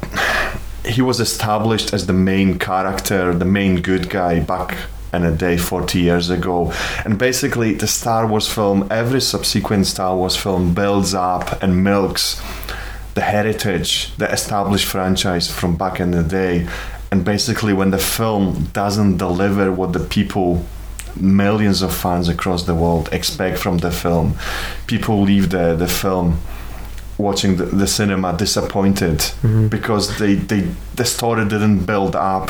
[0.84, 4.76] he was established as the main character, the main good guy back
[5.12, 6.72] in a day 40 years ago.
[7.04, 12.40] And basically, the Star Wars film, every subsequent Star Wars film builds up and milks
[13.14, 16.66] the heritage, the established franchise from back in the day.
[17.12, 20.64] And basically, when the film doesn't deliver what the people,
[21.20, 24.34] millions of fans across the world, expect from the film,
[24.86, 26.38] people leave the, the film
[27.18, 29.68] watching the, the cinema disappointed Mm-hmm.
[29.68, 30.60] because they, they
[30.96, 32.48] the story didn't build up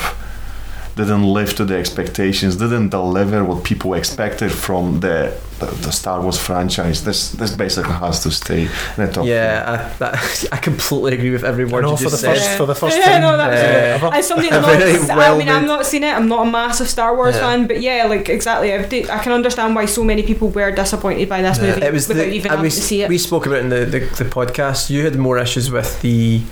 [0.94, 6.20] didn't live to the expectations didn't deliver what people expected from the the, the Star
[6.20, 8.70] Wars franchise this this basically has to stay in
[9.06, 12.10] the top yeah, I, that, I completely agree with every word know you for the
[12.10, 12.34] just said.
[12.36, 13.64] first for the first Yeah, time no, that was Uh,
[14.06, 14.06] ever.
[14.14, 16.12] As somebody A that's very not, I well mean, I'm not seen it.
[16.14, 17.40] I'm not a massive Star Wars Yeah.
[17.42, 18.72] fan, but yeah, like exactly.
[18.74, 18.78] I,
[19.16, 21.66] I can understand why so many people were disappointed by this Yeah.
[21.74, 23.08] movie It was without the, even and having we, to see it.
[23.08, 24.90] we spoke about it in the, the, the podcast.
[24.90, 26.42] You had more issues with the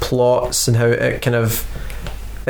[0.00, 1.64] plots and how it kind of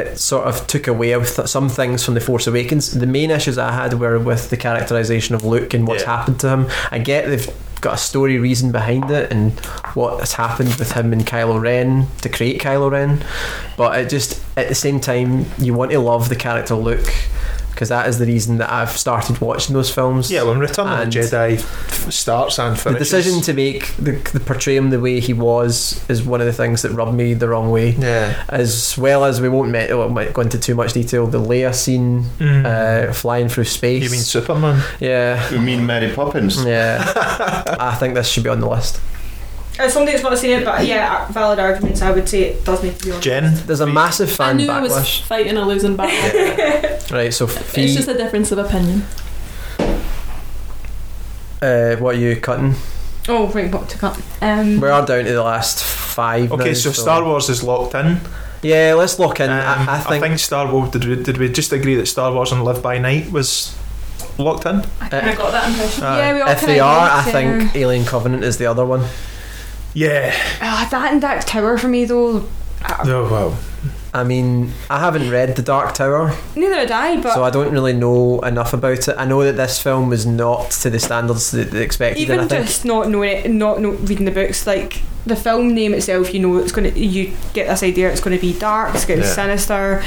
[0.07, 2.91] it sort of took away with some things from the Force Awakens.
[2.93, 6.17] The main issues I had were with the characterization of Luke and what's Yeah.
[6.17, 6.67] happened to him.
[6.91, 7.49] I get they've
[7.81, 9.59] got a story reason behind it and
[9.95, 13.25] what has happened with him and Kylo Ren to create Kylo Ren,
[13.79, 17.11] but it just at the same time you want to love the character Luke
[17.81, 20.31] because that is the reason that I've started watching those films.
[20.31, 24.13] yeah, when Return of And the Jedi f- starts and the decision to make the,
[24.35, 27.33] the portray him the way he was is one of the things that rubbed me
[27.33, 27.93] the wrong way.
[27.93, 31.27] yeah, As well as we won't met, well, might go into too much detail.
[31.27, 32.67] The Leia scene, Mm.
[32.67, 34.03] uh, flying through space.
[34.05, 34.83] you mean Superman?
[35.01, 37.03] yeah, you mean Mary Poppins yeah.
[37.81, 39.01] I think this should be on the list.
[39.81, 42.03] As somebody that's not seen it, but yeah, valid arguments.
[42.03, 43.21] I would say it does need to be on.
[43.23, 45.23] Jen, There's a massive fan I fan knew I was backlash.
[45.23, 47.17] fighting a losing battle.
[47.17, 49.05] Right, so it's just a difference of opinion.
[51.63, 52.75] uh, what are you cutting?
[53.29, 54.21] Oh, right, what to cut?
[54.41, 56.53] Um, We are down to the last five.
[56.53, 58.21] Okay, now, so Star Wars is locked in.
[58.63, 59.51] Yeah, let's lock in.
[59.51, 60.39] Um, I, I think.
[60.39, 60.91] Star Wars.
[60.91, 63.77] Did we, did we just agree that Star Wars and Live by Night was
[64.39, 64.83] locked in?
[65.01, 66.03] I kind of got that impression.
[66.03, 67.75] yeah, we all if kinda they are, I think.
[67.77, 69.05] Alien Covenant is the other one.
[69.95, 70.33] Yeah.
[70.61, 72.47] Ah, that and Dark Tower for me though.
[72.89, 73.57] Oh wow.
[74.13, 77.71] I mean, I haven't read The Dark Tower, Neither did I, but so I don't
[77.73, 79.15] really know enough about it.
[79.17, 82.49] I know that this film was not to the standards that they expected, even I
[82.49, 86.35] think just not knowing it, not know, reading the books, like the film name itself,
[86.35, 89.19] you know, it's gonna you get this idea it's going to be dark, it's going
[89.21, 89.35] to be Yeah.
[89.35, 90.03] sinister.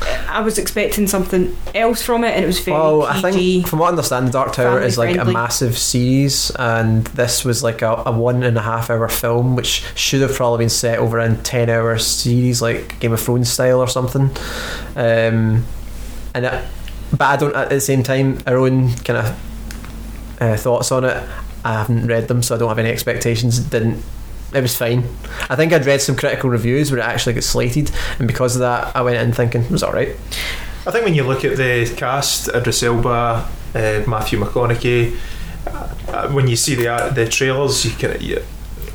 [0.00, 3.32] I was expecting something else from it, and it was very Well, I PG.
[3.62, 7.44] think from what I understand, The Dark Tower is like a massive series, and this
[7.44, 10.68] was like a, a one and a half hour film, which should have probably been
[10.68, 14.30] set over a ten hour series, like Game of Thrones style or something.
[14.94, 15.64] Um,
[16.34, 16.64] and it,
[17.10, 21.16] but I don't at the same time our own kind of uh, thoughts on it.
[21.64, 23.58] I haven't read them, so I don't have any expectations.
[23.58, 24.04] Didn't.
[24.54, 25.04] It was fine.
[25.50, 28.60] I think I'd read some critical reviews where it actually got slated, and because of
[28.60, 30.16] that, I went in thinking it was all right.
[30.86, 35.16] I think when you look at the cast, Idris Elba, uh, Matthew McConaughey,
[35.66, 38.18] uh, when you see the uh, the trailers, you can.
[38.22, 38.42] You,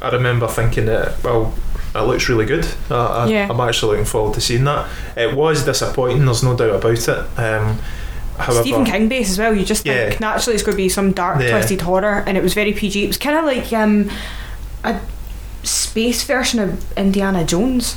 [0.01, 1.53] I remember thinking that well,
[1.93, 2.65] it looks really good.
[2.89, 3.47] Uh, I, Yeah.
[3.49, 4.89] I'm actually looking forward to seeing that.
[5.15, 6.25] It was disappointing.
[6.25, 7.09] There's no doubt about it.
[7.39, 7.77] Um,
[8.39, 9.55] however, Stephen King base as well.
[9.55, 11.51] You just think naturally it's going to be some dark, Yeah.
[11.51, 13.03] twisted horror, and it was very PG.
[13.03, 14.09] It was kind of like um,
[14.83, 14.99] a
[15.63, 17.95] space version of Indiana Jones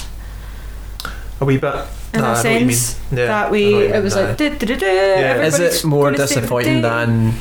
[1.41, 1.75] a wee bit.
[2.15, 3.01] in Nah, a I know what you sense.
[3.13, 4.27] Yeah, that I way, know what you it was aye.
[4.29, 4.37] like.
[4.39, 7.35] "Du- du- du- du, Is it more gonna save the disappointing than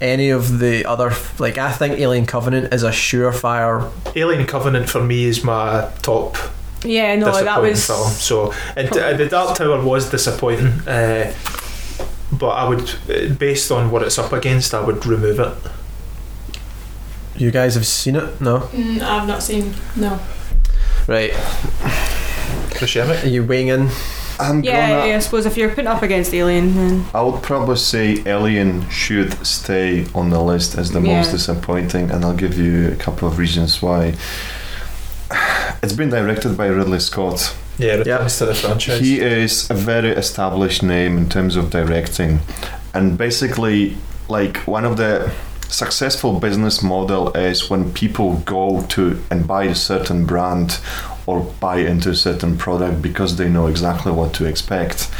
[0.00, 1.12] any of the other?
[1.38, 3.90] Like, I think Alien Covenant is a surefire.
[4.14, 6.36] Alien Covenant for me is my top
[6.82, 7.84] Yeah, no, that was.
[7.86, 8.10] film.
[8.10, 11.32] So, and uh, the Dark Tower was disappointing, uh,
[12.32, 15.52] but I would, uh, based on what it's up against, I would remove it.
[17.38, 18.40] You guys have seen it?
[18.40, 19.74] No, Mm, I've not seen.
[19.94, 20.18] No.
[21.06, 21.32] right?
[22.74, 23.24] Chris Emmett?
[23.24, 23.88] Are you weighing in?
[24.38, 27.42] I'm Yeah, gonna yeah, I suppose if you're putting up against Alien, then I would
[27.42, 32.58] probably say Alien should stay on the list as the most disappointing, and I'll give
[32.58, 34.14] you a couple of reasons why.
[35.82, 37.54] It's been directed by Ridley Scott.
[37.78, 39.00] Yeah, returns to the franchise.
[39.00, 42.40] He is a very established name in terms of directing,
[42.94, 43.96] and basically,
[44.28, 45.32] like one of the
[45.68, 50.78] successful business model is when people go to and buy a certain brand
[51.26, 55.10] or buy into a certain product because they know exactly what to expect.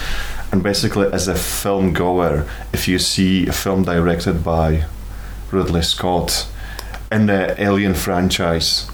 [0.53, 4.85] And basically, as a film goer, if you see a film directed by
[5.51, 6.49] Ridley Scott
[7.11, 8.89] in the Alien franchise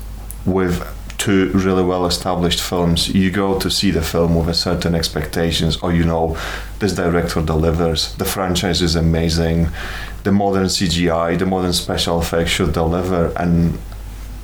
[0.47, 0.83] with
[1.19, 5.77] two really well established films, you go to see the film with a certain expectations,
[5.77, 6.37] or you know,
[6.81, 8.15] this director delivers.
[8.17, 9.69] The franchise is amazing.
[10.24, 13.32] The modern CGI, the modern special effects should deliver.
[13.37, 13.78] And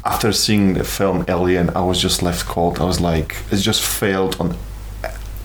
[0.04, 2.80] after seeing the film Alien, I was just left cold.
[2.80, 4.56] I was like, it just failed on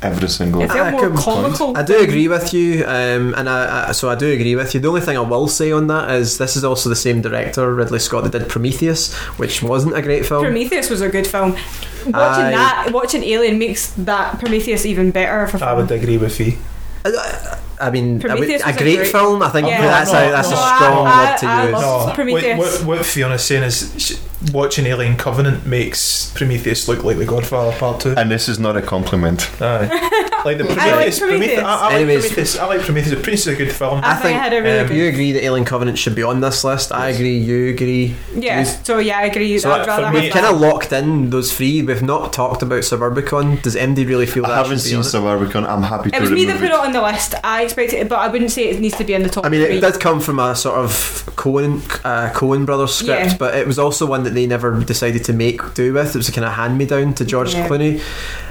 [0.04, 0.62] every single.
[0.62, 1.76] It felt I more comical.
[1.78, 4.80] I do agree with you, um, and I, I so I do agree with you.
[4.80, 7.74] The only thing I will say on that is this is also the same director,
[7.74, 10.44] Ridley Scott, that did Prometheus, which wasn't a great film.
[10.44, 11.52] Prometheus was a good film.
[11.52, 12.52] Watching Aye.
[12.52, 15.48] that, watching Alien makes that Prometheus even better.
[15.48, 16.58] For I would agree with you.
[17.06, 19.42] I mean, a, Prometheus a was a great, great- film.
[19.42, 19.82] I think Yeah.
[19.82, 21.72] that's No, a that's no, a I- strong I- word to I use.
[21.74, 27.04] love- No, what, what, what Fiona's saying is sh- watching Alien Covenant makes Prometheus look
[27.04, 28.14] like The Godfather Part 2.
[28.16, 29.50] And this is not a compliment.
[29.62, 30.30] Aye.
[30.46, 30.76] like the I like
[31.16, 31.20] Prometheus.
[31.20, 31.60] Prometheus.
[31.60, 32.22] I, I like Anyways.
[32.28, 32.58] Prometheus.
[32.60, 33.14] I like Prometheus.
[33.14, 34.00] Prometheus is a good film.
[34.04, 34.98] I, I think, I had a really um, good.
[34.98, 36.92] You agree that Alien Covenant should be on this list?
[36.92, 37.38] I agree.
[37.38, 38.16] You agree.
[38.36, 38.64] yeah.
[38.64, 39.58] So yeah, I agree.
[39.60, 40.42] So I'd for rather me- We've that.
[40.44, 41.82] kind of locked in those three.
[41.82, 43.62] We've not talked about Suburbicon.
[43.62, 45.50] Does MD really feel that I haven't should be seen on it?
[45.50, 45.68] Suburbicon.
[45.68, 47.36] I'm happy to It was me that remove put it on the list.
[47.44, 49.50] I expected it, but I wouldn't say it needs to be in the top I
[49.50, 49.78] mean, three.
[49.78, 50.90] it did come from a sort of
[51.36, 53.38] Coen uh, Coen Brothers script, Yeah.
[53.38, 56.14] but it was also one that they never decided to make do with.
[56.14, 57.68] It was a kind of hand me down to George Yeah.
[57.68, 58.02] Clooney,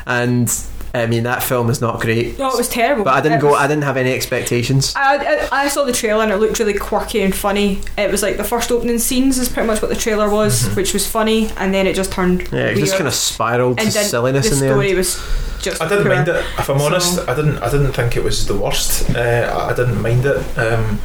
[0.06, 0.48] and
[0.94, 2.38] I mean that film is not great.
[2.38, 3.04] No, it was terrible.
[3.04, 3.50] But I didn't It go.
[3.52, 4.92] was- I didn't have any expectations.
[4.94, 7.80] I, I, I saw the trailer and it looked really quirky and funny.
[7.96, 10.92] It was like the first opening scenes is pretty much what the trailer was, which
[10.92, 12.78] was funny, and then it just turned Yeah, it weird.
[12.78, 14.98] just kind of spiraled to and then silliness the in the story end.
[14.98, 15.14] was
[15.62, 15.80] just.
[15.80, 16.14] I didn't poor.
[16.14, 16.36] mind it.
[16.58, 17.58] If I'm So- honest, I didn't.
[17.58, 19.08] I didn't think it was the worst.
[19.16, 20.58] Uh, I didn't mind it.
[20.58, 21.00] Um,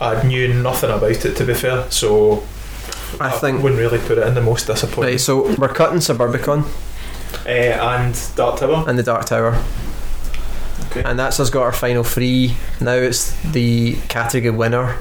[0.00, 2.42] I knew nothing about it to be fair, so
[3.20, 3.62] I think.
[3.62, 5.12] wouldn't really put it in the most disappointing.
[5.12, 6.64] Right, so we're cutting Suburbicon
[7.46, 8.84] Uh, and Dark Tower.
[8.88, 9.62] and the Dark Tower.
[10.86, 11.02] Okay.
[11.04, 12.54] And that's us got our final three.
[12.80, 14.98] Now it's the category winner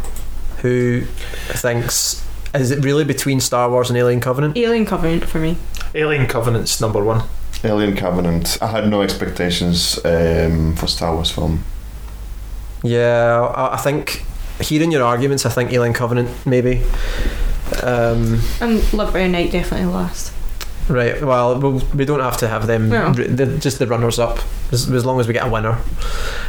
[0.62, 1.02] who
[1.50, 4.58] thinks is it really between Star Wars and Alien Covenant?
[4.58, 5.58] Alien Covenant for me.
[5.96, 7.24] Alien Covenant's number one.
[7.64, 8.58] Alien Covenant.
[8.62, 11.64] I had no expectations um, for Star Wars film.
[12.84, 14.24] Yeah, I, I think
[14.60, 16.84] hearing your arguments, I think Alien Covenant maybe.
[17.84, 20.34] Um, And Live by Night definitely last.
[20.92, 21.22] Right.
[21.22, 22.90] Well, we'll, we don't have to have them.
[23.60, 24.40] Just the runners up,
[24.72, 25.78] as, as long as we get a winner.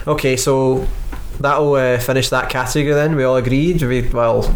[0.07, 0.87] Okay, so
[1.40, 2.92] that'll uh, finish that category.
[2.95, 3.83] Then we all agreed.
[3.83, 4.55] We, well,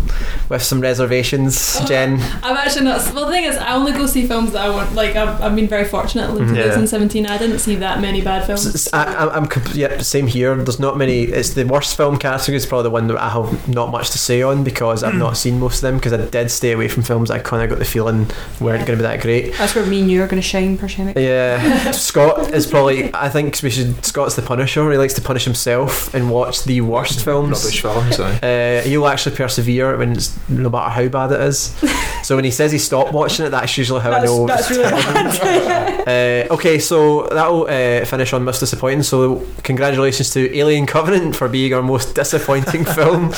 [0.48, 2.20] with some reservations, Jen.
[2.42, 3.12] I'm actually not.
[3.14, 4.94] Well, the thing is, I only go see films that I want.
[4.94, 6.56] Like, I've, I've been very fortunate in Mhm.
[6.56, 6.62] Yeah.
[6.64, 7.26] 2017.
[7.26, 8.74] I didn't see that many bad S- films.
[8.74, 10.54] s- I, I'm, I'm yeah, same here.
[10.56, 11.22] There's not many.
[11.22, 14.18] It's the worst film category is probably the one that I have not much to
[14.18, 17.02] say on because I've not seen most of them because I did stay away from
[17.02, 18.26] films that I kind of got the feeling
[18.60, 19.54] weren't going to be that great.
[19.56, 21.16] That's where me and you are going to shine, Pershemic.
[21.16, 23.12] Yeah, Scott is probably.
[23.14, 24.04] I think we should.
[24.04, 24.90] Scott's the Punisher.
[24.90, 27.62] He likes to punish himself and watch the worst films.
[27.64, 28.16] Rubbish films.
[28.46, 31.74] Uh, he'll actually persevere when it's no matter how bad it is.
[32.22, 34.46] so when he says he stopped watching it, that's usually how I know.
[34.46, 35.96] that's really bad.
[36.06, 39.02] Uh, okay, so that'll uh, finish on most disappointing.
[39.02, 43.30] So congratulations to Alien Covenant for being our most disappointing film,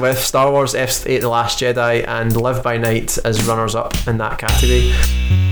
[0.00, 4.38] with Star Wars F8: The Last Jedi and Live by Night as runners-up in that
[4.38, 5.43] category.